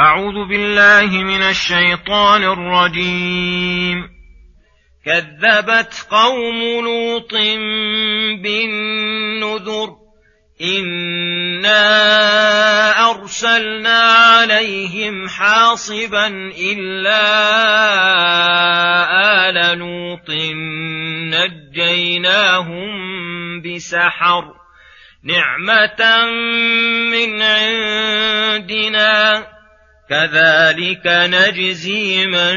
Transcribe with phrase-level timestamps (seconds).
[0.00, 4.08] أعوذ بالله من الشيطان الرجيم.
[5.06, 7.34] كذبت قوم لوط
[8.42, 9.96] بالنذر.
[10.62, 11.80] إنا
[13.10, 16.26] أرسلنا عليهم حاصبا
[16.58, 17.24] إلا
[19.48, 20.30] آل لوط.
[21.80, 22.90] نجيناهم
[23.62, 24.44] بسحر.
[25.24, 26.24] نعمة
[27.10, 29.53] من عندنا.
[30.10, 32.54] كذلك نجزي من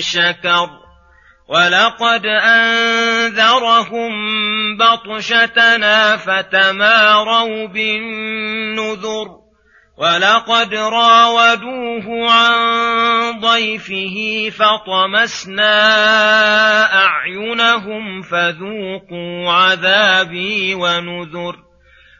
[0.00, 0.70] شكر
[1.48, 4.12] ولقد انذرهم
[4.76, 9.40] بطشتنا فتماروا بالنذر
[9.96, 15.74] ولقد راودوه عن ضيفه فطمسنا
[17.04, 21.69] اعينهم فذوقوا عذابي ونذر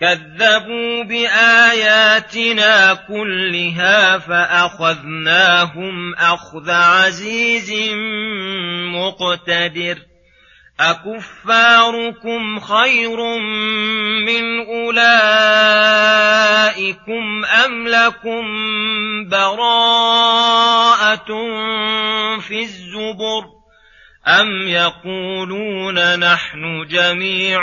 [0.00, 7.72] كذبوا بآياتنا كلها فأخذناهم أخذ عزيز
[8.94, 9.98] مقتدر.
[10.80, 13.38] أكفاركم خير
[14.26, 15.04] من أولئكم
[17.44, 18.44] أم لكم
[19.28, 19.98] براءة
[22.40, 23.44] في الزبر
[24.28, 27.62] أم يقولون نحن جميع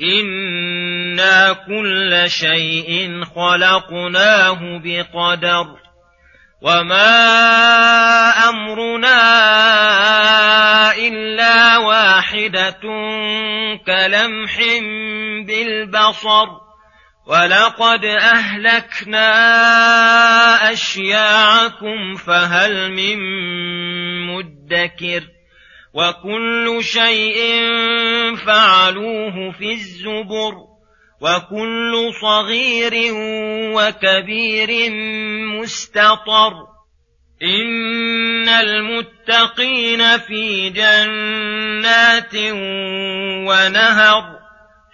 [0.00, 5.66] إنا كل شيء خلقناه بقدر
[6.62, 7.08] وما
[8.48, 9.18] امرنا
[10.96, 12.80] الا واحدة
[13.86, 14.58] كلمح
[15.46, 16.46] بالبصر
[17.26, 19.28] ولقد اهلكنا
[20.72, 23.18] اشياعكم فهل من
[24.26, 25.37] مدكر
[25.94, 27.38] وكل شيء
[28.46, 30.54] فعلوه في الزبر
[31.20, 32.94] وكل صغير
[33.74, 34.90] وكبير
[35.60, 36.52] مستطر
[37.42, 42.34] إن المتقين في جنات
[43.48, 44.38] ونهر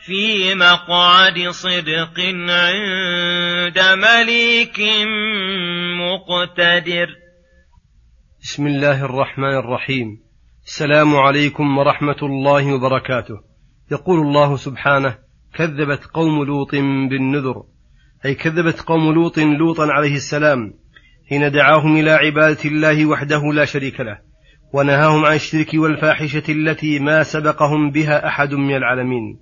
[0.07, 4.81] في مقعد صدق عند مليك
[6.01, 7.09] مقتدر.
[8.43, 10.24] بسم الله الرحمن الرحيم.
[10.67, 13.35] السلام عليكم ورحمة الله وبركاته.
[13.93, 15.19] يقول الله سبحانه
[15.55, 16.71] كذبت قوم لوط
[17.11, 17.63] بالنذر.
[18.25, 20.75] أي كذبت قوم لوط لوطا عليه السلام
[21.29, 24.19] حين دعاهم إلى عبادة الله وحده لا شريك له
[24.75, 29.39] ونهاهم عن الشرك والفاحشة التي ما سبقهم بها أحد من العالمين.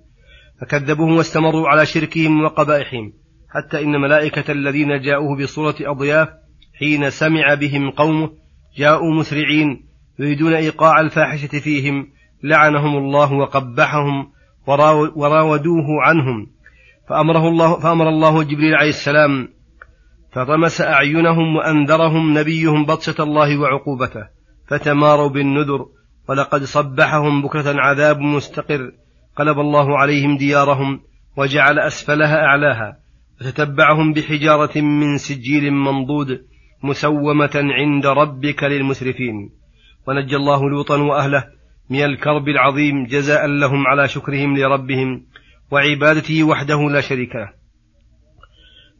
[0.61, 3.13] فكذبوهم واستمروا على شركهم وقبائحهم
[3.49, 6.27] حتى إن ملائكة الذين جاءوه بصورة أضياف
[6.79, 8.29] حين سمع بهم قومه
[8.77, 12.07] جاءوا مسرعين يريدون إيقاع الفاحشة فيهم
[12.43, 14.31] لعنهم الله وقبحهم
[15.15, 16.47] وراودوه عنهم.
[17.09, 19.49] فأمره الله فأمر الله جبريل عليه السلام
[20.31, 24.27] فطمس أعينهم وأنذرهم نبيهم بطشة الله وعقوبته
[24.67, 25.85] فتماروا بالنذر
[26.29, 28.91] ولقد صبحهم بكرة عذاب مستقر
[29.35, 30.99] قلب الله عليهم ديارهم
[31.37, 32.97] وجعل أسفلها أعلاها
[33.41, 36.45] وتتبعهم بحجارة من سجيل منضود
[36.83, 39.49] مسومة عند ربك للمسرفين.
[40.07, 41.43] ونجى الله لوطا وأهله
[41.89, 45.25] من الكرب العظيم جزاء لهم على شكرهم لربهم
[45.71, 47.49] وعبادته وحده لا شريك له.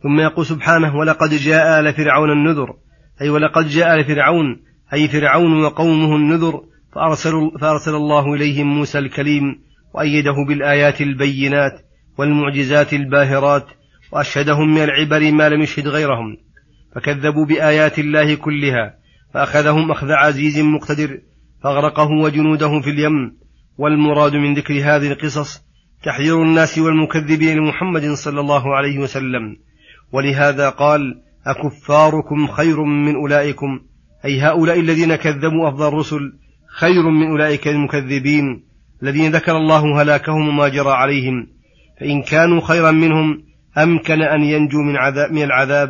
[0.03, 2.73] ثم يقول سبحانه ولقد جاء آل فرعون النذر.
[3.21, 4.63] أي ولقد جاء آل فرعون.
[4.93, 6.61] أي فرعون وقومه النذر.
[6.95, 9.43] فأرسل, فأرسل الله إليهم موسى الكليم
[9.93, 11.81] وأيده بالآيات البينات
[12.17, 13.65] والمعجزات الباهرات
[14.11, 16.37] وأشهدهم من العبر ما لم يشهد غيرهم.
[16.95, 19.02] فكذبوا بآيات الله كلها
[19.33, 21.19] فأخذهم أخذ عزيز مقتدر
[21.63, 23.37] فأغرقه وجنوده في اليم.
[23.77, 25.61] والمراد من ذكر هذه القصص
[26.03, 29.57] تحذير الناس والمكذبين لمحمد صلى الله عليه وسلم.
[30.11, 33.79] ولهذا قال أكفاركم خير من أولئكم
[34.25, 36.33] أي هؤلاء الذين كذبوا أفضل الرسل
[36.67, 38.63] خير من أولئك المكذبين
[39.03, 41.47] الذين ذكر الله هلاكهم وما جرى عليهم.
[41.99, 43.43] فإن كانوا خيرا منهم
[43.77, 45.89] أمكن أن ينجوا من, عذاب من العذاب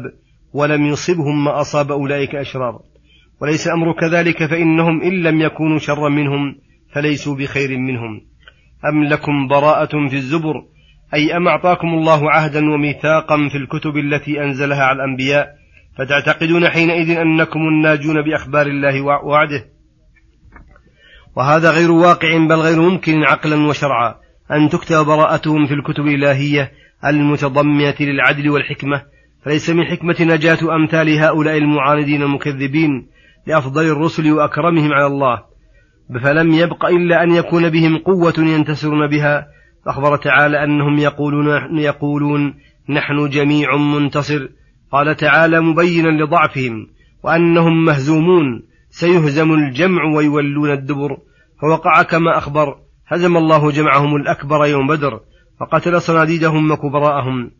[0.53, 2.92] ولم يصبهم ما أصاب أولئك أشرار.
[3.43, 6.55] وليس الأمر كذلك فإنهم إن لم يكونوا شرا منهم
[6.93, 8.21] فليسوا بخير منهم.
[8.89, 10.53] أم لكم براءة في الزبر؟
[11.13, 15.47] أي أم أعطاكم الله عهدا وميثاقا في الكتب التي أنزلها على الأنبياء؟
[15.97, 19.65] فتعتقدون حينئذ أنكم الناجون بأخبار الله ووعده
[21.35, 24.15] وهذا غير واقع بل غير ممكن عقلا وشرعا.
[24.51, 26.71] أن تكتب براءتهم في الكتب الإلهية
[27.05, 29.01] المتضمنة للعدل والحكمة.
[29.45, 33.12] فليس من حكمة نجاة أمثال هؤلاء المعاندين المكذبين
[33.47, 35.43] لأفضل الرسل وأكرمهم على الله
[36.23, 39.47] فلم يبق إلا أن يكون بهم قوة ينتصرون بها
[39.85, 42.53] فأخبر تعالى أنهم يقولون, يقولون
[42.89, 44.49] نحن جميع منتصر
[44.91, 46.87] قال تعالى مبينا لضعفهم
[47.23, 51.17] وأنهم مهزومون سيهزم الجمع ويولون الدبر
[51.61, 52.75] فوقع كما أخبر
[53.07, 55.19] هزم الله جمعهم الأكبر يوم بدر
[55.59, 57.51] فقتل صناديدهم وكبراءهم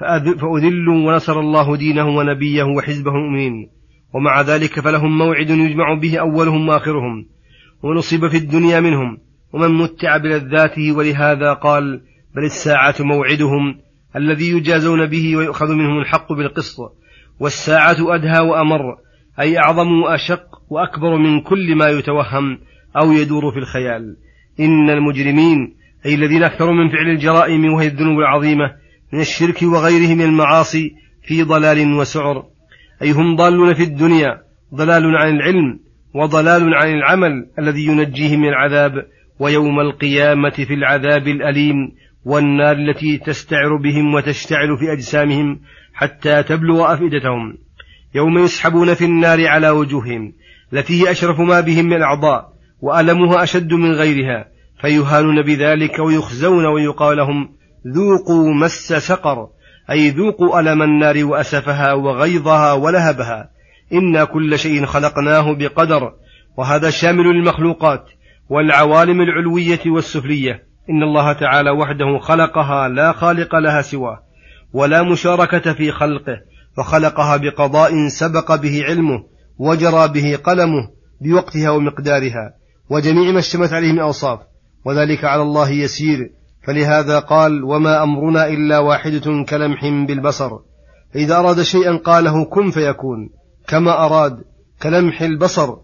[0.00, 3.70] فأذلوا ونصر الله دينه ونبيه وحزبه المؤمنين.
[4.12, 7.26] ومع ذلك فلهم موعد يجمع به أولهم وآخرهم
[7.82, 9.18] ونصيب في الدنيا منهم
[9.52, 12.00] ومن متع بلذاته ولهذا قال
[12.36, 13.78] بل الساعة موعدهم
[14.16, 16.76] الذي يجازون به ويؤخذ منهم الحق بالقسط
[17.40, 18.80] والساعة أدهى وأمر
[19.40, 22.58] أي أعظم وأشق وأكبر من كل ما يتوهم
[22.96, 24.16] أو يدور في الخيال.
[24.60, 25.74] إن المجرمين
[26.06, 28.74] أي الذين أكثروا من فعل الجرائم وهي الذنوب العظيمة
[29.12, 32.44] من الشرك وغيره من المعاصي في ضلال وسعر.
[33.02, 34.42] أي هم ضالون في الدنيا
[34.74, 35.80] ضلال عن العلم
[36.14, 39.06] وضلال عن العمل الذي ينجيه من العذاب
[39.38, 41.92] ويوم القيامة في العذاب الأليم
[42.24, 45.60] والنار التي تستعر بهم وتشتعل في أجسامهم
[45.94, 47.58] حتى تبلغ أفئدتهم.
[48.14, 50.32] يوم يسحبون في النار على وجوههم
[50.72, 54.48] التي هي أشرف ما بهم من الأعضاء وألمها أشد من غيرها
[54.80, 57.48] فيهانون بذلك ويخزون ويقال لهم
[57.86, 59.48] ذوقوا مس سقر.
[59.90, 63.50] أي ذوقوا ألم النار وأسفها وغيظها ولهبها.
[63.92, 66.12] إنا كل شيء خلقناه بقدر
[66.56, 68.04] وهذا شامل للمخلوقات
[68.48, 70.70] والعوالم العلوية والسفلية.
[70.90, 74.18] إن الله تعالى وحده خلقها لا خالق لها سواه
[74.72, 76.36] ولا مشاركة في خلقه
[76.76, 79.24] فخلقها بقضاء سبق به علمه
[79.58, 80.88] وجرى به قلمه
[81.20, 82.54] بوقتها ومقدارها
[82.90, 84.38] وجميع ما اشتمت عليه من أوصاف.
[84.84, 86.39] وذلك على الله يسير.
[86.62, 90.50] فلهذا قال وما أمرنا إلا واحدة كلمح بالبصر.
[91.14, 93.30] فإذا أراد شيئا قاله كن فيكون.
[93.68, 94.38] كما أراد
[94.82, 95.74] كلمح البصر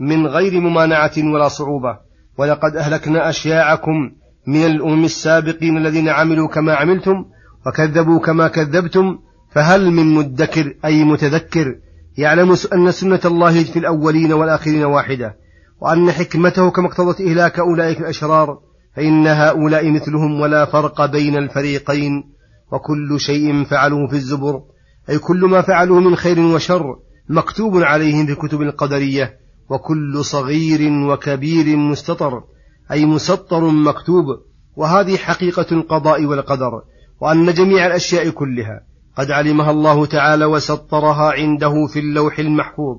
[0.00, 1.98] من غير ممانعة ولا صعوبة.
[2.38, 4.10] ولقد أهلكنا أشياعكم
[4.46, 7.24] من الأمم السابقين الذين عملوا كما عملتم
[7.66, 9.18] وكذبوا كما كذبتم
[9.50, 11.74] فهل من مدكر أي متذكر؟
[12.18, 15.36] يعلم أن سنة الله في الأولين والآخرين واحدة
[15.80, 18.58] وأن حكمته كما اقتضت إهلاك أولئك الأشرار
[18.96, 22.24] فإن هؤلاء مثلهم ولا فرق بين الفريقين
[22.72, 24.62] وكل شيء فعلوه في الزبر.
[25.10, 26.96] أي كل ما فعلوه من خير وشر
[27.28, 29.38] مكتوب عليهم في كتب القدرية
[29.70, 32.42] وكل صغير وكبير مستطر
[32.92, 34.24] أي مسطر مكتوب.
[34.76, 36.82] وهذه حقيقة القضاء والقدر
[37.20, 38.80] وأن جميع الأشياء كلها
[39.16, 42.96] قد علمها الله تعالى وسطرها عنده في اللوح المحفوظ.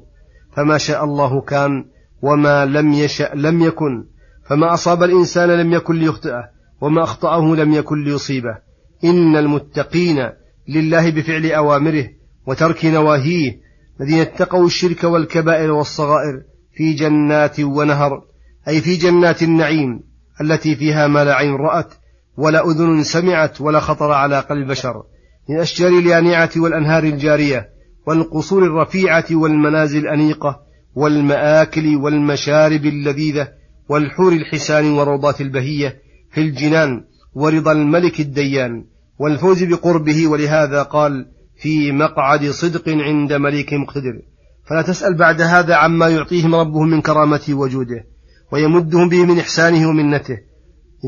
[0.56, 1.86] فما شاء الله كان
[2.22, 4.06] وما لم يشأ لم يكن.
[4.50, 6.50] فما أصاب الإنسان لم يكن ليخطئه
[6.82, 8.58] وما أخطأه لم يكن ليصيبه.
[9.04, 10.30] إن المتقين
[10.68, 12.10] لله بفعل أوامره
[12.48, 13.60] وترك نواهيه
[14.02, 16.42] الذين اتقوا الشرك والكبائر والصغائر
[16.74, 18.24] في جنات ونهر
[18.68, 20.00] أي في جنات النعيم
[20.42, 21.94] التي فيها ما لا عين رأت
[22.38, 25.04] ولا أذن سمعت ولا خطر على قلب بشر
[25.50, 27.70] من الأشجار اليانعة والأنهار الجارية
[28.08, 30.60] والقصور الرفيعة والمنازل الأنيقة
[30.96, 33.59] والمآكل والمشارب اللذيذة
[33.90, 35.98] والحور الحسان وروضات البهية
[36.32, 37.04] في الجنان
[37.34, 38.86] ورضا الملك الديان
[39.20, 41.26] والفوز بقربه ولهذا قال
[41.62, 44.22] في مقعد صدق عند مليك مقتدر.
[44.70, 48.06] فلا تسأل بعد هذا عما يعطيهم ربهم من كرامته وجوده
[48.52, 50.38] ويمدهم به من إحسانه ومنته.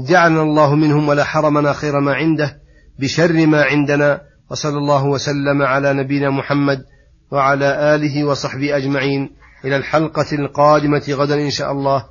[0.09, 2.61] جعلنا الله منهم ولا حرمنا خير ما عنده
[2.99, 4.21] بشر ما عندنا
[4.51, 6.85] وصلى الله وسلم على نبينا محمد
[7.31, 9.29] وعلى آله وصحبه أجمعين.
[9.65, 12.10] إلى الحلقة القادمة غدا إن شاء الله.